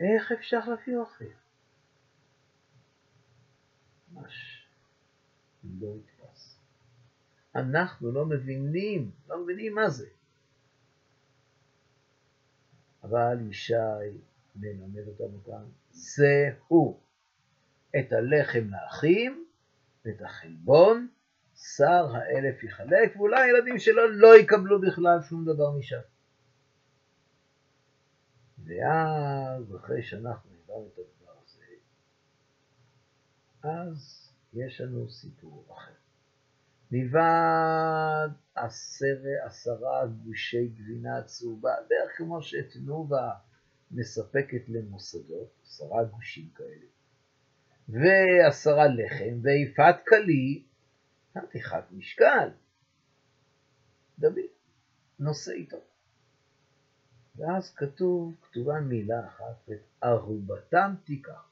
[0.00, 1.24] איך אפשר להביא אוכל?
[4.12, 4.66] ממש
[5.80, 6.58] לא נתפס.
[7.54, 10.06] אנחנו לא מבינים, לא מבינים מה זה.
[13.02, 13.74] אבל ישי
[14.56, 17.00] מלמד אותנו כאן, זהו
[17.98, 19.47] את הלחם לאחים
[20.04, 21.08] ואת החלבון
[21.54, 26.00] שר האלף יחלק, ואולי הילדים שלו לא יקבלו בכלל שום דבר משם.
[28.64, 31.64] ואז, אחרי שאנחנו הבנו את הדבר הזה,
[33.62, 35.92] אז יש לנו סיפור אחר.
[36.90, 43.30] מלבד עשרה, עשרה גושי גבינה צהובה, בערך כמו שתנובה
[43.90, 46.86] מספקת למוסדות, עשרה גושים כאלה,
[47.88, 50.62] ועשרה לחם, ויפת כלי,
[51.34, 52.50] חתיכת משקל.
[54.18, 54.38] דוד
[55.18, 55.76] נושא איתו.
[57.36, 61.48] ואז כתוב, כתובה מילה אחת, את ערובתם תיקח.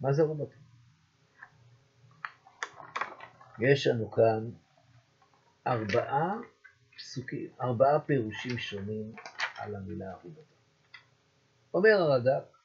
[0.00, 0.58] מה זה ערובתם?
[3.58, 4.50] יש לנו כאן
[5.66, 6.34] ארבעה
[6.96, 9.14] פסוקים, ארבעה פירושים שונים
[9.58, 10.53] על המילה ערובתם.
[11.74, 12.56] אומר הרד"ק,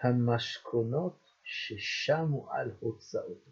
[0.00, 3.48] המשכונות ששמו על הוצאות.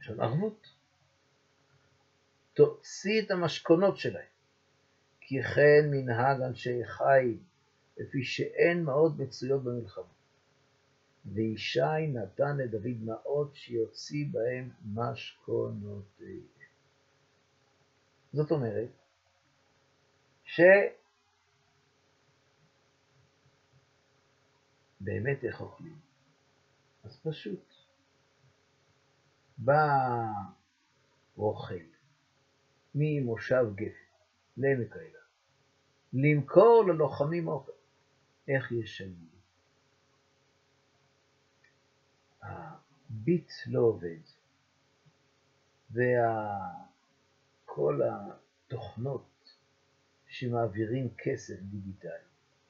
[0.00, 0.66] יש לנו ערבות.
[2.54, 4.26] תוציא את המשכונות שלהם,
[5.20, 7.38] כי כן מנהג אנשי חיל,
[7.96, 10.04] לפי שאין מעות מצויות במלחמה.
[11.26, 16.46] וישי נתן לדוד מעות שיוציא בהם משכונותיהם.
[18.32, 18.99] זאת אומרת,
[20.54, 20.60] ש...
[25.00, 25.98] באמת איך אוכלים.
[27.04, 27.74] אז פשוט,
[29.58, 29.72] בא
[31.36, 31.74] רוכל
[32.94, 34.10] ממושב גפן
[34.56, 35.18] לעמק האלה,
[36.12, 37.72] למכור ללוחמים אוכל.
[38.48, 39.26] איך ישלמו?
[42.42, 44.20] הביט לא עובד,
[45.90, 49.29] וכל התוכנות
[50.30, 52.10] שמעבירים כסף דיגיטלי,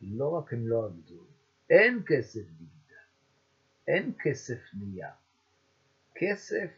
[0.00, 1.24] לא רק הם לא עבדו,
[1.70, 2.94] אין כסף דיגיטל,
[3.88, 5.08] אין כסף נייר.
[6.14, 6.70] כסף,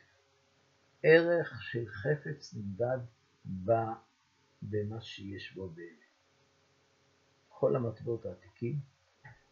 [1.02, 2.98] ערך של חפץ נמדד
[4.62, 5.88] במה שיש בו באמת.
[7.48, 8.76] כל המטבעות העתיקים,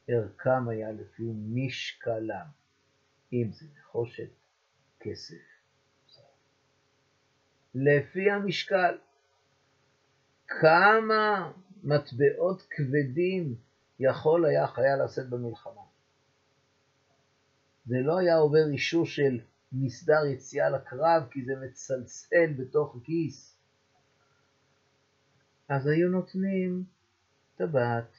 [0.09, 2.47] ערכם היה לפי משקלם,
[3.33, 4.31] אם זה נחושת,
[5.01, 5.51] כסף.
[7.74, 8.99] לפי המשקל,
[10.51, 13.55] כמה מטבעות כבדים
[14.01, 15.82] יכול היה חייל לשאת במלחמה.
[17.86, 19.40] זה לא היה עובר אישור של
[19.72, 23.59] מסדר יציאה לקרב, כי זה מצלצל בתוך הכיס.
[25.68, 26.84] אז היו נותנים
[27.57, 28.16] טבעת,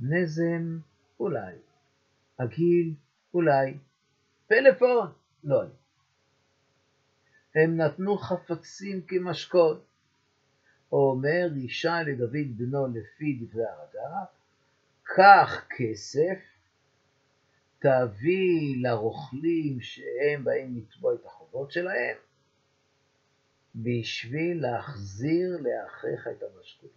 [0.00, 0.78] נזם,
[1.20, 1.54] אולי,
[2.38, 2.94] עגיל,
[3.34, 3.78] אולי,
[4.46, 5.12] פלאפון,
[5.44, 5.70] לא היה.
[7.54, 9.80] הם נתנו חפצים כמשכון.
[10.92, 14.30] אומר ישי לדוד בנו לפי דברי הרד"ק,
[15.02, 16.38] קח כסף,
[17.78, 22.16] תביא לרוכלים שהם באים לתבוע את החובות שלהם,
[23.74, 26.92] בשביל להחזיר לאחיך את המשכונות.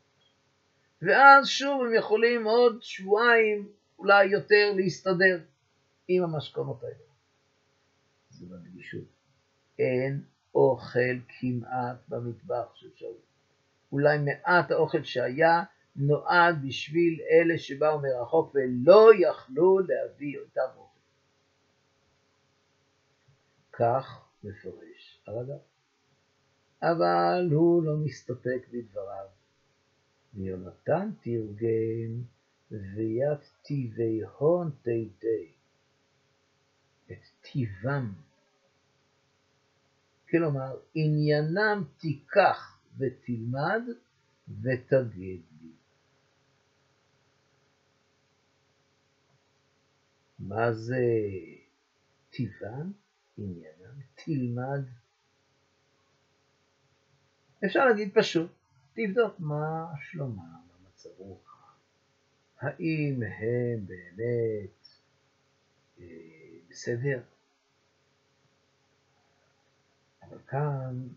[1.01, 3.69] ואז שוב הם יכולים עוד שבועיים,
[3.99, 5.43] אולי יותר, להסתדר
[6.07, 6.95] עם המשכונות האלה.
[8.29, 9.05] זה בנגישות.
[9.79, 10.23] אין
[10.55, 13.24] אוכל כמעט במטבח של שאול.
[13.95, 15.63] אולי מעט האוכל שהיה
[15.95, 20.99] נועד בשביל אלה שבאו מרחוק ולא יכלו להביא אותם אוכל.
[23.71, 25.61] כך מפרש הרד"ק.
[26.81, 29.27] אבל הוא לא מסתפק בדבריו.
[30.33, 32.21] ויונתן תרגם
[32.71, 35.51] ויד טיבי הון תיתי
[37.11, 38.13] את טיבם.
[40.29, 43.81] כלומר, עניינם תיקח ותלמד
[44.61, 45.71] ותגיד לי.
[50.39, 51.05] מה זה
[52.29, 52.91] טיבם?
[53.37, 54.01] עניינם?
[54.15, 54.81] תלמד.
[57.65, 58.51] אפשר להגיד פשוט,
[58.93, 61.55] תבדוק מה שלומם, מה מצב רוחם,
[62.59, 64.87] האם הם באמת
[65.99, 66.05] אה,
[66.69, 67.21] בסדר.
[70.21, 71.07] אבל כאן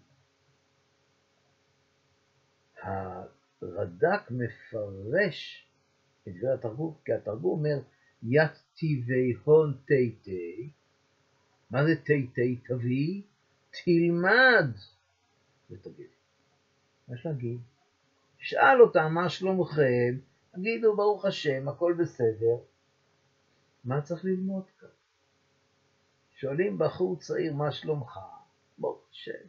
[3.63, 5.69] הרד"ק מפרש
[6.29, 7.79] את דבר התרגום, כי התרגום אומר
[8.23, 10.71] ית טיבי הון תי תי,
[11.71, 13.23] מה זה תי תי תביא?
[13.71, 14.71] תלמד
[15.71, 16.07] ותגיד.
[17.09, 17.61] יש להגיד?
[18.39, 20.19] שאל אותם מה שלומכם,
[20.51, 22.57] תגידו ברוך השם, הכל בסדר.
[23.85, 24.89] מה צריך ללמוד כאן?
[26.31, 28.19] שואלים בחור צעיר מה שלומך,
[28.79, 29.49] ברוך השם.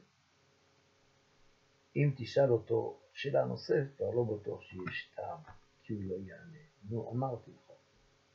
[1.96, 5.40] אם תשאל אותו שאלה נוספת, כבר לא בטוח שיש טעם,
[5.84, 6.58] כי הוא לא יענה.
[6.90, 7.72] נו, אמרתי לך,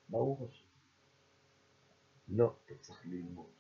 [0.09, 0.65] ברוך השם.
[2.29, 3.51] לא, אתה צריך ללמוד.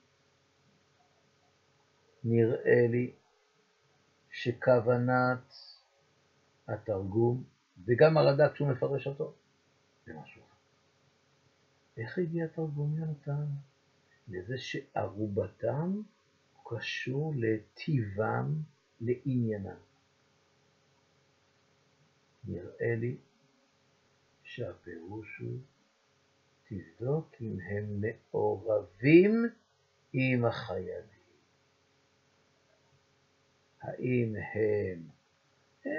[2.25, 3.12] נראה לי
[4.31, 5.55] שכוונת
[6.69, 7.45] התרגום,
[7.85, 9.35] וגם הרד"ק כשהוא מפרש אותו,
[10.07, 10.55] זה משהו אחר.
[11.97, 13.47] איך הגיע התרגום יונתן?
[14.29, 16.03] לזה שערובתם
[16.65, 18.55] קשור לטיבם,
[19.01, 19.77] לעניינם.
[22.47, 23.16] נראה לי
[24.42, 25.61] שהפירוש הוא
[26.64, 29.45] תבדוק אם הם מעורבים
[30.12, 31.14] עם החיילים.
[33.80, 35.09] האם הם
[35.86, 35.92] אה,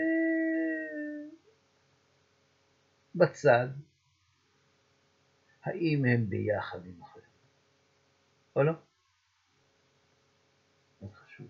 [3.16, 3.68] בצד,
[5.64, 7.30] האם הם ביחד עם החיילים
[8.56, 8.74] או לא?
[11.02, 11.48] מאוד חשוב.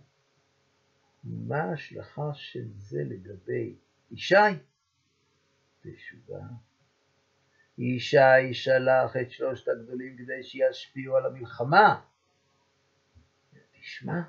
[1.24, 3.76] מה ההשלכה של זה לגבי
[4.12, 4.36] ישי?
[5.94, 6.40] תשובה.
[7.78, 12.02] ישי שלח את שלושת הגדולים כדי שישפיעו על המלחמה.
[13.80, 14.22] תשמע,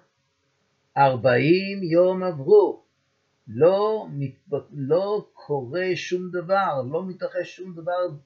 [0.96, 2.84] ארבעים יום עברו,
[3.48, 4.08] לא,
[4.72, 8.16] לא קורה שום דבר, לא מתרחש שום דבר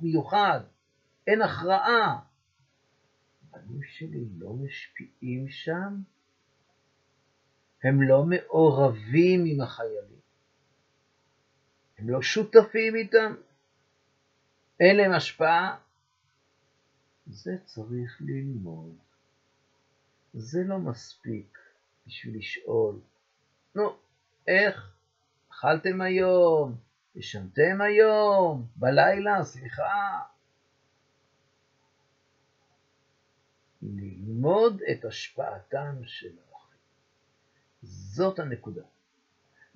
[0.00, 0.60] מיוחד,
[1.26, 2.20] אין הכרעה.
[3.52, 6.00] הבנים שלי לא משפיעים שם?
[7.84, 10.23] הם לא מעורבים עם החיילים.
[11.98, 13.34] הם לא שותפים איתם.
[14.80, 15.78] אין להם השפעה.
[17.26, 18.96] זה צריך ללמוד.
[20.34, 21.58] זה לא מספיק
[22.06, 23.00] בשביל לשאול.
[23.74, 23.96] נו,
[24.48, 24.94] איך?
[25.50, 26.76] אכלתם היום?
[27.14, 28.66] ישנתם היום?
[28.76, 29.44] בלילה?
[29.44, 30.22] סליחה.
[33.82, 36.78] ללמוד את השפעתם של האחים.
[37.82, 38.82] זאת הנקודה.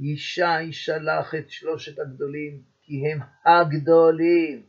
[0.00, 4.62] ישי שלח את שלושת הגדולים, כי הם הגדולים.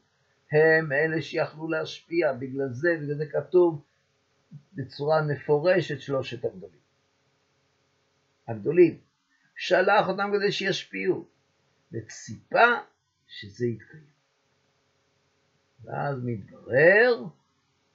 [0.52, 3.84] הם אלה שיכלו להשפיע, בגלל זה, בגלל זה כתוב
[4.74, 6.80] בצורה מפורשת שלושת הגדולים.
[8.48, 9.00] הגדולים.
[9.56, 11.26] שלח אותם כדי שישפיעו,
[11.92, 12.68] וציפה
[13.28, 14.04] שזה יתקיים.
[15.84, 17.24] ואז מתברר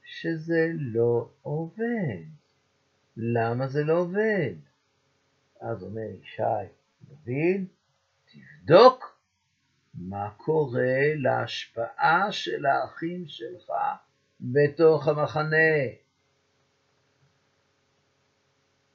[0.04, 2.22] שזה לא עובד.
[3.16, 4.54] למה זה לא עובד?
[5.60, 6.72] אז אומר ישי,
[7.08, 7.66] דוד,
[8.24, 9.20] תבדוק
[9.94, 13.72] מה קורה להשפעה של האחים שלך
[14.40, 15.56] בתוך המחנה.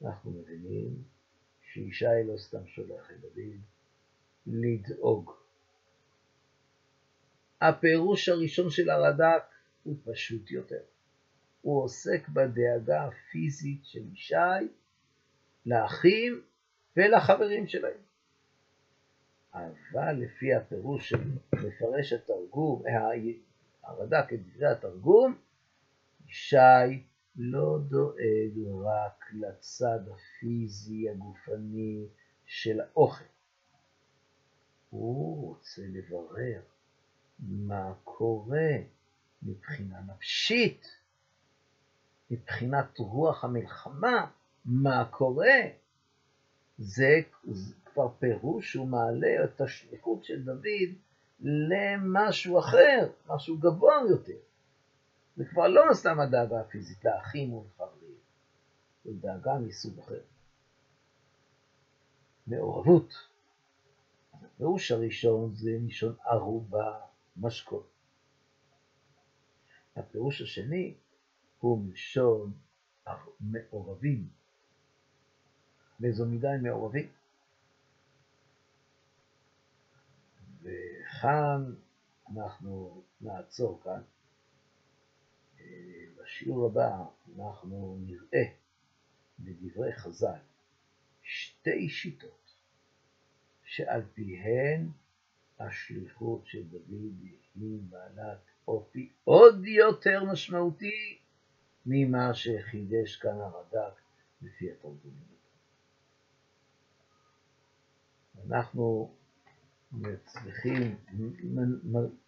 [0.04, 1.02] אנחנו מבינים
[1.72, 3.38] שישי לא סתם שולח את
[4.46, 5.32] לדאוג.
[7.60, 9.44] הפירוש הראשון של הרד"ק
[9.82, 10.82] הוא פשוט יותר.
[11.60, 14.68] הוא עוסק בדאגה הפיזית של ישי
[15.66, 16.42] לאחים
[16.96, 18.00] ולחברים שלהם.
[19.54, 21.20] אבל לפי הפירוש של
[21.54, 22.82] מפרש התרגום,
[23.84, 25.38] הרד"ק את דברי התרגום,
[26.28, 27.04] ישי
[27.36, 32.06] לא דואג רק לצד הפיזי הגופני
[32.46, 33.24] של האוכל.
[34.90, 36.60] הוא רוצה לברר
[37.38, 38.76] מה קורה
[39.42, 40.86] מבחינה נפשית,
[42.30, 44.30] מבחינת רוח המלחמה,
[44.64, 45.79] מה קורה.
[46.80, 47.20] זה,
[47.84, 50.90] כבר פירוש שהוא מעלה את השליחות של דוד
[51.40, 54.38] למשהו אחר, משהו גבוה יותר.
[55.36, 58.18] זה כבר לא סתם הדאגה הפיזית לאחים ולחברים,
[59.04, 60.20] זה דאגה מסוג אחר.
[62.46, 63.14] מעורבות.
[64.32, 67.00] הפירוש הראשון זה מלשון ערובה
[67.36, 67.82] משקול.
[69.96, 70.94] הפירוש השני
[71.60, 72.52] הוא מלשון
[73.40, 74.39] מעורבים.
[76.00, 77.08] באיזו מידה הם מעורבים?
[80.62, 81.74] וכאן
[82.32, 84.00] אנחנו נעצור כאן.
[86.16, 87.04] בשיעור הבא
[87.38, 88.44] אנחנו נראה
[89.38, 90.38] בדברי חז"ל
[91.22, 92.54] שתי שיטות
[93.64, 94.88] שעל פיהן
[95.58, 97.14] השליחות של דוד
[97.54, 98.38] היא בעלת
[98.68, 101.18] אופי עוד יותר משמעותי
[101.86, 104.00] ממה שחידש כאן הרד"ק
[104.42, 105.39] לפי התרגומים.
[108.46, 109.14] אנחנו
[109.92, 110.96] מצליחים,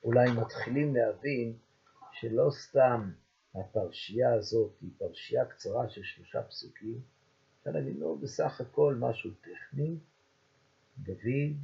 [0.05, 1.57] אולי מתחילים להבין
[2.13, 3.11] שלא סתם
[3.55, 7.01] הפרשייה הזאת היא פרשייה קצרה של שלושה פסוקים,
[7.59, 9.97] אפשר להגיד, לא, בסך הכל משהו טכני,
[10.99, 11.57] דוד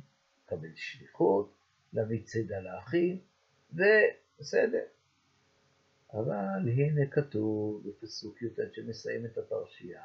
[0.44, 1.54] מקבל שליחות,
[1.92, 3.18] להביא צידה לאחים,
[3.72, 4.84] ובסדר.
[6.12, 10.02] אבל הנה כתוב בפסוק י"ט שמסיים את הפרשייה,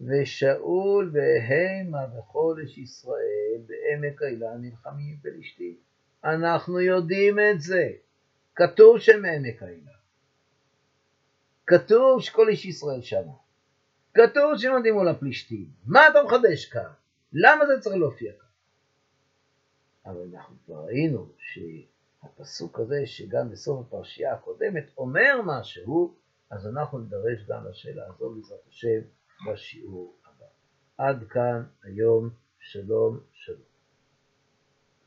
[0.00, 2.04] ושאול והמה
[2.62, 5.76] איש ישראל בעמק האילן נלחמים פלישתים.
[6.24, 7.90] אנחנו יודעים את זה.
[8.54, 9.86] כתוב שהם עמק האילן.
[11.66, 13.24] כתוב שכל איש ישראל שם.
[14.14, 15.66] כתוב שהם עומדים מול הפלישתים.
[15.86, 16.90] מה אתה מחדש כאן?
[17.32, 18.48] למה זה צריך להופיע כאן?
[20.06, 26.14] אבל אנחנו כבר ראינו שהפסוק הזה, שגם בסוף הפרשייה הקודמת, אומר משהו,
[26.50, 29.00] אז אנחנו נדרש גם לשאלה הזו בעזרת השם
[29.46, 30.46] בשיעור הבא.
[30.98, 33.20] עד כאן היום, שלום